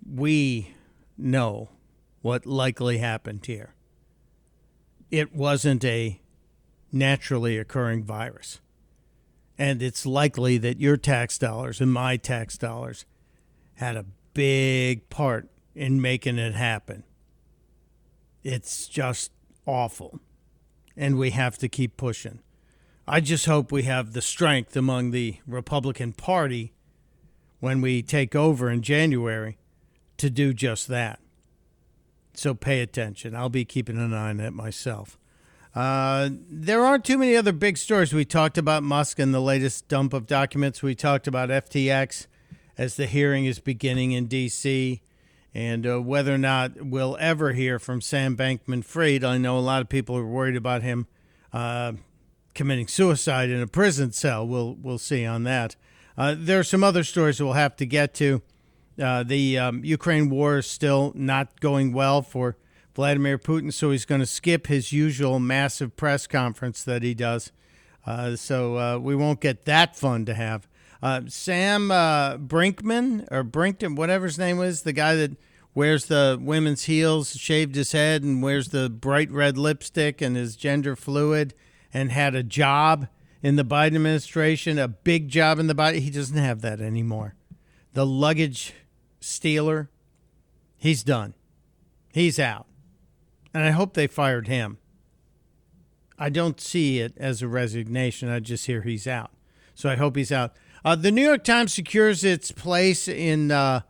[0.07, 0.75] We
[1.17, 1.69] know
[2.21, 3.73] what likely happened here.
[5.09, 6.21] It wasn't a
[6.91, 8.59] naturally occurring virus.
[9.57, 13.05] And it's likely that your tax dollars and my tax dollars
[13.75, 17.03] had a big part in making it happen.
[18.43, 19.31] It's just
[19.65, 20.19] awful.
[20.95, 22.39] And we have to keep pushing.
[23.07, 26.73] I just hope we have the strength among the Republican Party
[27.59, 29.57] when we take over in January
[30.17, 31.19] to do just that.
[32.33, 33.35] So pay attention.
[33.35, 35.18] I'll be keeping an eye on it myself.
[35.75, 38.13] Uh, there aren't too many other big stories.
[38.13, 40.81] We talked about Musk and the latest dump of documents.
[40.81, 42.27] We talked about FTX
[42.77, 45.01] as the hearing is beginning in D.C.
[45.53, 49.23] and uh, whether or not we'll ever hear from Sam Bankman Fried.
[49.23, 51.07] I know a lot of people are worried about him
[51.53, 51.93] uh,
[52.55, 54.47] committing suicide in a prison cell.
[54.47, 55.75] We'll, we'll see on that.
[56.17, 58.41] Uh, there are some other stories we'll have to get to.
[59.01, 62.57] Uh, the um, Ukraine war is still not going well for
[62.99, 67.53] Vladimir Putin, so he's going to skip his usual massive press conference that he does.
[68.05, 70.67] Uh, so uh, we won't get that fun to have.
[71.01, 75.37] Uh, Sam uh, Brinkman or Brinkton, whatever his name was, the guy that
[75.73, 80.57] wears the women's heels, shaved his head, and wears the bright red lipstick, and is
[80.57, 81.53] gender fluid,
[81.93, 83.07] and had a job
[83.41, 85.99] in the Biden administration, a big job in the Biden.
[85.99, 87.35] He doesn't have that anymore.
[87.93, 88.73] The luggage
[89.21, 89.89] stealer,
[90.75, 91.33] he's done.
[92.11, 92.65] He's out.
[93.53, 94.77] And I hope they fired him.
[96.17, 98.29] I don't see it as a resignation.
[98.29, 99.31] I just hear he's out.
[99.73, 100.53] So I hope he's out.
[100.83, 103.81] Uh, the New York Times secures its place in uh,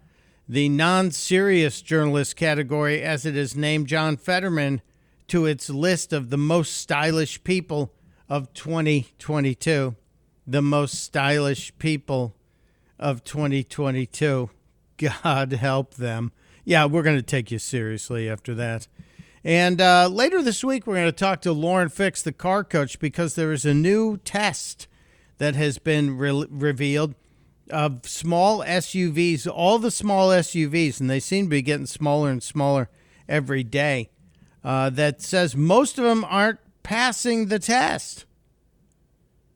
[0.48, 4.82] the non serious journalist category as it has named John Fetterman
[5.28, 7.94] to its list of the most stylish people
[8.28, 9.96] of 2022.
[10.46, 12.36] The most stylish people
[12.98, 14.50] of 2022.
[14.98, 16.32] God help them.
[16.66, 18.88] Yeah, we're going to take you seriously after that.
[19.44, 23.00] And uh, later this week, we're going to talk to Lauren Fix, the car coach,
[23.00, 24.88] because there is a new test
[25.38, 27.16] that has been re- revealed
[27.70, 32.44] of small SUVs, all the small SUVs, and they seem to be getting smaller and
[32.44, 32.90] smaller
[33.30, 34.10] every day,
[34.64, 38.26] uh, that says most of them aren't passing the test.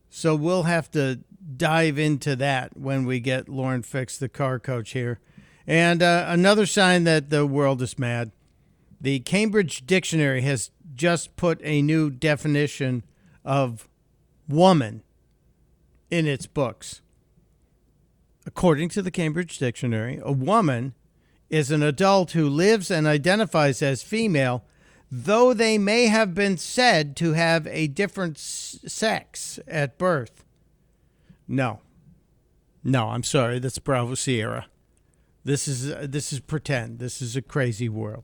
[0.09, 1.19] So we'll have to
[1.57, 5.19] dive into that when we get Lauren Fix, the car coach, here.
[5.65, 8.31] And uh, another sign that the world is mad
[9.03, 13.03] the Cambridge Dictionary has just put a new definition
[13.43, 13.89] of
[14.47, 15.03] woman
[16.09, 17.01] in its books.
[18.45, 20.93] According to the Cambridge Dictionary, a woman
[21.49, 24.63] is an adult who lives and identifies as female,
[25.11, 30.45] though they may have been said to have a different sex at birth.
[31.45, 31.81] No.
[32.85, 33.59] No, I'm sorry.
[33.59, 34.67] That's Bravo Sierra.
[35.43, 36.99] This is uh, this is pretend.
[36.99, 38.23] This is a crazy world.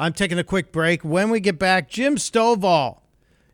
[0.00, 1.04] I'm taking a quick break.
[1.04, 3.00] When we get back, Jim Stovall.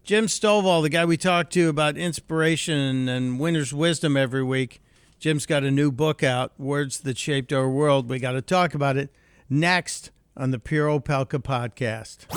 [0.05, 4.81] Jim Stovall, the guy we talk to about inspiration and winner's wisdom every week.
[5.19, 8.09] Jim's got a new book out, Words That Shaped Our World.
[8.09, 9.11] We got to talk about it
[9.51, 12.33] next on the Pure Opelka podcast.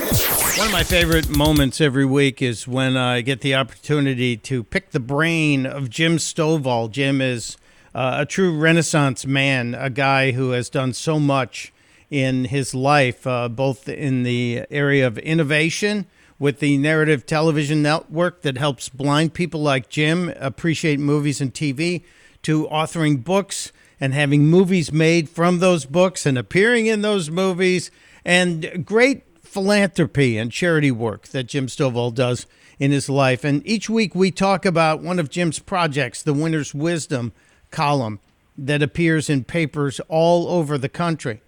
[0.58, 4.90] One of my favorite moments every week is when I get the opportunity to pick
[4.90, 6.90] the brain of Jim Stovall.
[6.90, 7.58] Jim is
[7.94, 11.72] uh, a true Renaissance man, a guy who has done so much
[12.10, 16.08] in his life, uh, both in the area of innovation
[16.40, 22.04] with the narrative television network that helps blind people like Jim appreciate movies and TV,
[22.42, 27.92] to authoring books and having movies made from those books and appearing in those movies,
[28.24, 32.46] and great philanthropy and charity work that Jim Stovall does
[32.78, 33.44] in his life.
[33.44, 37.34] And each week we talk about one of Jim's projects, the Winner's Wisdom
[37.72, 38.20] column,
[38.58, 41.42] that appears in papers all over the country.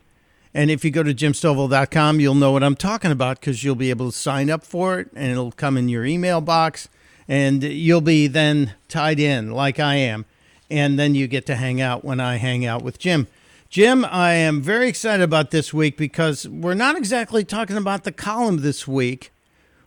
[0.54, 3.90] And if you go to jimstovall.com, you'll know what I'm talking about because you'll be
[3.90, 6.90] able to sign up for it and it'll come in your email box
[7.28, 10.26] and you'll be then tied in like I am.
[10.70, 13.28] And then you get to hang out when I hang out with Jim.
[13.70, 18.12] Jim, I am very excited about this week because we're not exactly talking about the
[18.12, 19.32] column this week,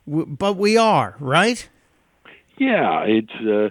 [0.07, 1.69] but we are, right?
[2.57, 3.69] Yeah, it's uh,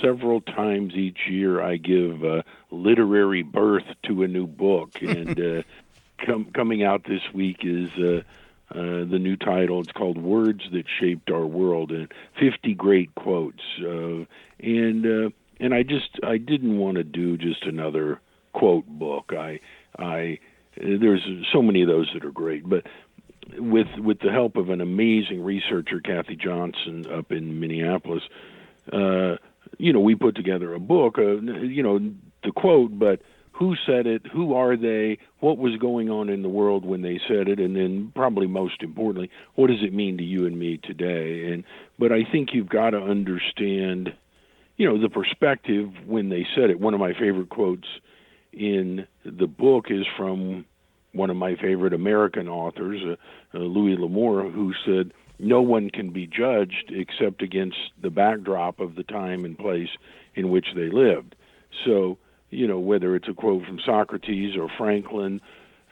[0.00, 5.62] several times each year I give uh, literary birth to a new book, and uh,
[6.18, 8.22] com- coming out this week is uh,
[8.70, 9.78] Uh, the new title.
[9.80, 12.08] It's called "Words That Shaped Our World," and
[12.40, 13.62] 50 great quotes.
[13.78, 14.24] Uh,
[14.58, 18.20] and uh, and I just I didn't want to do just another
[18.52, 19.32] quote book.
[19.32, 19.60] I
[19.98, 20.38] I
[20.76, 22.86] there's so many of those that are great, but
[23.58, 28.24] with with the help of an amazing researcher, Kathy Johnson, up in Minneapolis,
[28.92, 29.36] uh,
[29.78, 31.18] you know, we put together a book.
[31.18, 31.36] Uh,
[31.78, 32.00] you know,
[32.42, 33.20] the quote, but
[33.54, 34.22] who said it?
[34.32, 35.18] Who are they?
[35.38, 37.60] What was going on in the world when they said it?
[37.60, 41.52] And then, probably most importantly, what does it mean to you and me today?
[41.52, 41.62] And
[41.98, 44.12] but I think you've got to understand,
[44.76, 46.80] you know, the perspective when they said it.
[46.80, 47.86] One of my favorite quotes
[48.52, 50.64] in the book is from
[51.12, 56.10] one of my favorite American authors, uh, uh, Louis L'Amour, who said, "No one can
[56.10, 59.90] be judged except against the backdrop of the time and place
[60.34, 61.36] in which they lived."
[61.84, 62.18] So,
[62.54, 65.40] you know, whether it's a quote from Socrates or Franklin,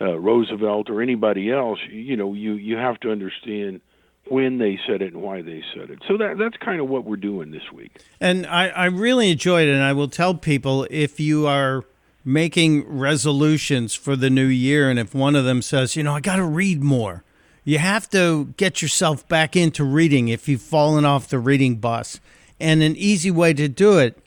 [0.00, 3.80] uh, Roosevelt, or anybody else, you know, you you have to understand
[4.28, 5.98] when they said it and why they said it.
[6.08, 7.98] So that that's kind of what we're doing this week.
[8.20, 9.72] And I, I really enjoyed it.
[9.72, 11.84] And I will tell people if you are
[12.24, 16.20] making resolutions for the new year, and if one of them says, you know, I
[16.20, 17.24] got to read more,
[17.64, 22.20] you have to get yourself back into reading if you've fallen off the reading bus.
[22.60, 24.21] And an easy way to do it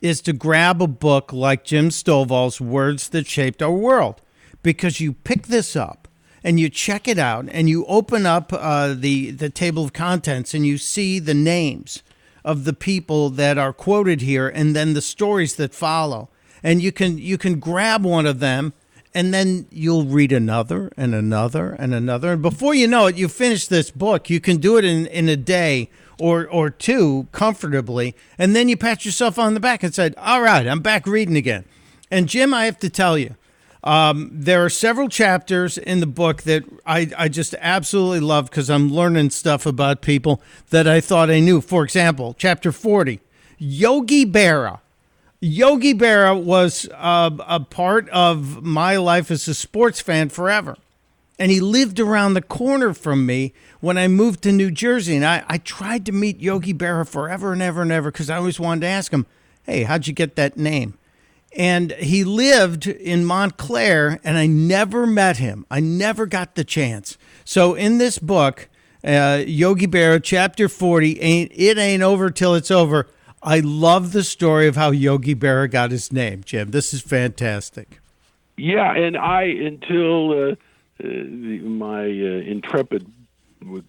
[0.00, 4.20] is to grab a book like Jim Stovall's Words That Shaped Our World,
[4.62, 6.08] because you pick this up
[6.44, 10.54] and you check it out and you open up uh, the the table of contents
[10.54, 12.02] and you see the names
[12.44, 16.28] of the people that are quoted here and then the stories that follow.
[16.62, 18.72] And you can you can grab one of them
[19.14, 22.32] and then you'll read another and another and another.
[22.32, 24.30] And before you know it you finish this book.
[24.30, 28.76] You can do it in in a day or or two comfortably and then you
[28.76, 31.64] pat yourself on the back and said all right i'm back reading again
[32.10, 33.34] and jim i have to tell you
[33.84, 38.68] um, there are several chapters in the book that I, I just absolutely love because
[38.68, 41.60] I'm learning stuff about people that I thought I knew.
[41.60, 43.20] For example, chapter 40,
[43.56, 44.80] Yogi Berra.
[45.40, 50.76] Yogi Berra was uh, a part of my life as a sports fan forever.
[51.38, 55.16] And he lived around the corner from me when I moved to New Jersey.
[55.16, 58.36] And I, I tried to meet Yogi Berra forever and ever and ever because I
[58.36, 59.26] always wanted to ask him,
[59.62, 60.98] hey, how'd you get that name?
[61.56, 65.66] and he lived in Montclair, and I never met him.
[65.70, 67.16] I never got the chance.
[67.44, 68.68] So in this book,
[69.04, 73.08] uh, Yogi Berra, chapter forty, ain't it ain't over till it's over.
[73.42, 76.72] I love the story of how Yogi Berra got his name, Jim.
[76.72, 78.00] This is fantastic.
[78.56, 80.54] Yeah, and I until uh,
[80.98, 83.10] the, my uh, intrepid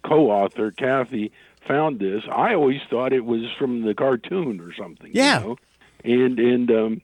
[0.04, 1.32] co-author Kathy
[1.66, 5.10] found this, I always thought it was from the cartoon or something.
[5.12, 5.40] Yeah.
[5.40, 5.56] You know?
[6.02, 7.02] And and um,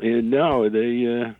[0.00, 1.06] and now they.
[1.06, 1.32] Uh,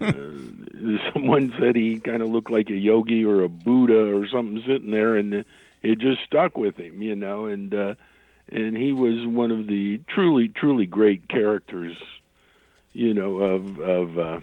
[0.00, 0.12] uh,
[1.12, 4.92] someone said he kind of looked like a yogi or a Buddha or something sitting
[4.92, 5.44] there, and
[5.82, 7.46] it just stuck with him, you know.
[7.46, 7.94] And uh,
[8.50, 11.96] and he was one of the truly, truly great characters,
[12.92, 14.40] you know, of of uh,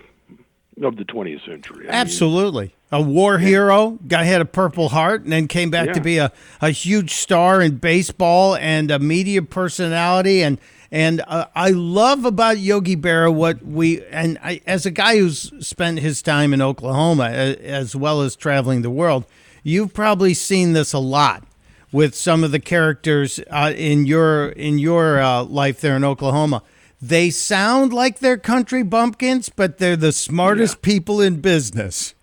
[0.84, 1.88] of the 20th century.
[1.88, 2.76] I mean, Absolutely.
[2.92, 6.32] A war hero, guy had a purple heart, and then came back to be a,
[6.62, 10.42] a huge star in baseball and a media personality.
[10.44, 10.60] And
[10.92, 15.52] and uh, I love about Yogi Berra what we and I, as a guy who's
[15.68, 19.26] spent his time in Oklahoma a- as well as traveling the world,
[19.64, 21.44] you've probably seen this a lot
[21.92, 26.62] with some of the characters uh, in your in your uh, life there in Oklahoma.
[27.08, 32.16] They sound like they're country bumpkins, but they're the smartest people in business.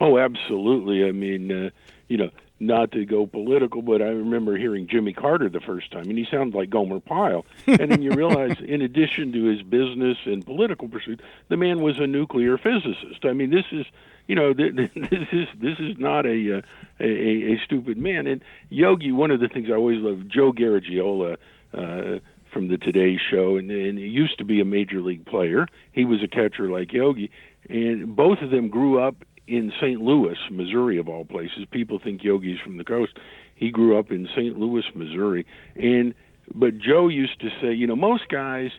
[0.00, 1.04] Oh, absolutely.
[1.04, 1.70] I mean, uh,
[2.08, 6.08] you know, not to go political, but I remember hearing Jimmy Carter the first time,
[6.08, 7.46] and he sounded like Gomer Pyle.
[7.68, 12.00] And then you realize, in addition to his business and political pursuit, the man was
[12.00, 13.24] a nuclear physicist.
[13.24, 13.86] I mean, this is,
[14.26, 16.62] you know, th- th- this is this is not a, uh,
[16.98, 18.26] a a a stupid man.
[18.26, 21.36] And Yogi, one of the things I always love, Joe Garagiola.
[21.72, 22.18] Uh,
[22.54, 25.66] from the Today Show, and, and he used to be a major league player.
[25.92, 27.30] He was a catcher like Yogi,
[27.68, 30.00] and both of them grew up in St.
[30.00, 31.66] Louis, Missouri, of all places.
[31.70, 33.18] People think Yogi's from the coast.
[33.56, 34.58] He grew up in St.
[34.58, 35.44] Louis, Missouri,
[35.74, 36.14] and
[36.54, 38.70] but Joe used to say, you know, most guys,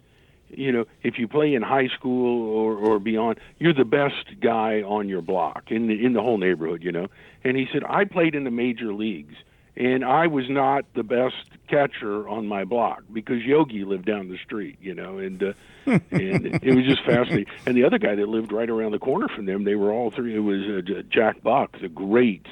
[0.49, 4.81] you know, if you play in high school or or beyond, you're the best guy
[4.81, 7.07] on your block in the in the whole neighborhood, you know.
[7.43, 9.35] And he said, I played in the major leagues
[9.77, 11.35] and I was not the best
[11.67, 15.53] catcher on my block because Yogi lived down the street, you know, and uh,
[15.85, 17.53] and it was just fascinating.
[17.65, 20.11] And the other guy that lived right around the corner from them, they were all
[20.11, 20.35] three.
[20.35, 22.47] It was uh, Jack Buck, the great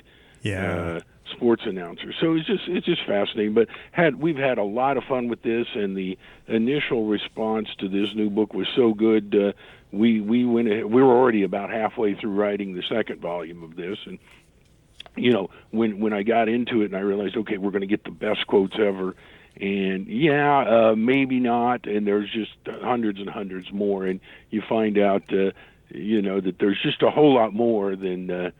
[0.97, 0.99] uh,
[1.31, 2.13] sports announcer.
[2.19, 3.53] So it's just it's just fascinating.
[3.53, 6.17] But had we've had a lot of fun with this, and the
[6.47, 9.35] initial response to this new book was so good.
[9.35, 9.53] Uh,
[9.91, 13.75] we we went ahead, we were already about halfway through writing the second volume of
[13.75, 14.19] this, and
[15.15, 17.87] you know, when when I got into it and I realized, okay, we're going to
[17.87, 19.15] get the best quotes ever,
[19.59, 22.51] and yeah, uh, maybe not, and there's just
[22.81, 25.51] hundreds and hundreds more, and you find out, uh,
[25.89, 28.51] you know, that there's just a whole lot more than uh,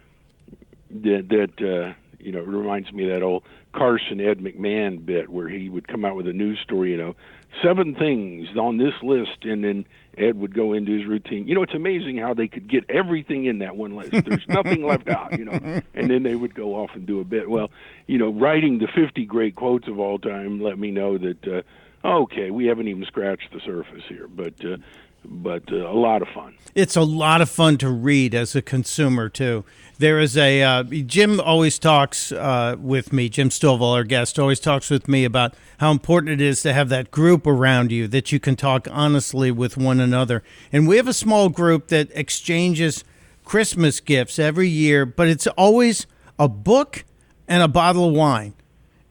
[0.92, 1.28] that.
[1.30, 3.44] that uh, you know, it reminds me of that old
[3.74, 7.18] Carson Ed McMahon bit where he would come out with a news story, you know,
[7.62, 9.86] seven things on this list, and then
[10.18, 11.48] Ed would go into his routine.
[11.48, 14.12] You know, it's amazing how they could get everything in that one list.
[14.12, 15.54] There's nothing left out, you know,
[15.94, 17.50] and then they would go off and do a bit.
[17.50, 17.72] Well,
[18.08, 22.08] you know, writing the 50 great quotes of all time let me know that, uh,
[22.08, 24.54] okay, we haven't even scratched the surface here, but.
[24.64, 24.78] Uh,
[25.26, 26.54] but uh, a lot of fun.
[26.76, 29.64] It's a lot of fun to read as a consumer too.
[30.04, 33.30] There is a uh, Jim always talks uh, with me.
[33.30, 36.90] Jim Stovall, our guest, always talks with me about how important it is to have
[36.90, 40.44] that group around you that you can talk honestly with one another.
[40.74, 43.06] And we have a small group that exchanges
[43.46, 46.06] Christmas gifts every year, but it's always
[46.38, 47.06] a book
[47.48, 48.56] and a bottle of wine.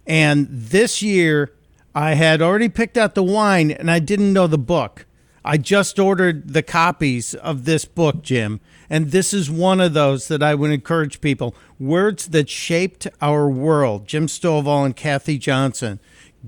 [0.07, 1.55] And this year,
[1.95, 5.07] I had already picked out the wine, and I didn't know the book.
[5.45, 10.28] I just ordered the copies of this book, Jim, and this is one of those
[10.28, 11.55] that I would encourage people.
[11.80, 14.07] Words that shaped our world.
[14.07, 15.99] Jim Stovall and Kathy Johnson.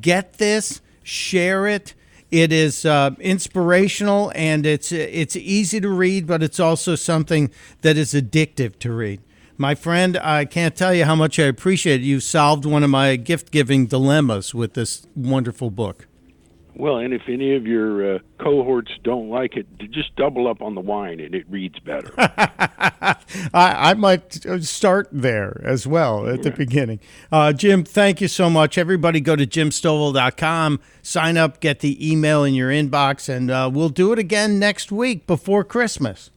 [0.01, 1.95] Get this, share it.
[2.31, 7.51] It is uh, inspirational and it's it's easy to read, but it's also something
[7.83, 9.21] that is addictive to read.
[9.57, 12.05] My friend, I can't tell you how much I appreciate it.
[12.05, 16.09] You solved one of my gift giving dilemmas with this wonderful book.
[16.77, 20.75] Well, and if any of your uh, cohorts don't like it, just double up on
[20.75, 22.13] the wine, and it reads better.
[22.19, 23.17] I,
[23.55, 26.99] I, might start there as well at the beginning.
[27.31, 28.77] Uh, Jim, thank you so much.
[28.77, 33.89] Everybody go to jimstovall.com, sign up, get the email in your inbox, and uh, we'll
[33.89, 36.31] do it again next week before Christmas.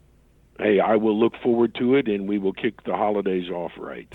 [0.60, 4.08] Hey, I will look forward to it, and we will kick the holidays off right.